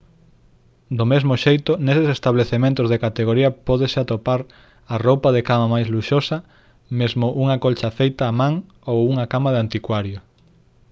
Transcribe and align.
do 0.97 1.05
mesmo 1.11 1.33
xeito 1.43 1.71
neses 1.87 2.07
establecementos 2.17 2.87
de 2.91 3.01
categoría 3.05 3.55
pódese 3.67 3.97
atopar 3.99 4.41
a 4.93 4.95
roupa 5.07 5.29
de 5.35 5.41
cama 5.49 5.71
máis 5.73 5.87
luxosa 5.95 6.37
mesmo 6.99 7.25
unha 7.43 7.59
colcha 7.63 7.89
feita 7.99 8.29
á 8.29 8.33
man 8.39 8.53
ou 8.91 8.97
unha 9.11 9.25
cama 9.33 9.49
de 9.53 9.59
anticuario 9.65 10.19